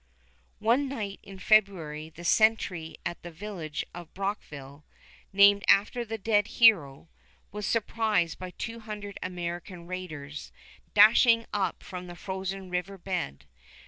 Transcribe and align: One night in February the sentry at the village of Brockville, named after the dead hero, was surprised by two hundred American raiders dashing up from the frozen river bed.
One 0.57 0.87
night 0.87 1.19
in 1.21 1.37
February 1.37 2.09
the 2.09 2.23
sentry 2.23 2.97
at 3.05 3.21
the 3.21 3.29
village 3.29 3.85
of 3.93 4.11
Brockville, 4.15 4.83
named 5.31 5.63
after 5.67 6.03
the 6.03 6.17
dead 6.17 6.47
hero, 6.57 7.07
was 7.51 7.67
surprised 7.67 8.39
by 8.39 8.49
two 8.49 8.79
hundred 8.79 9.19
American 9.21 9.85
raiders 9.85 10.51
dashing 10.95 11.45
up 11.53 11.83
from 11.83 12.07
the 12.07 12.15
frozen 12.15 12.71
river 12.71 12.97
bed. 12.97 13.45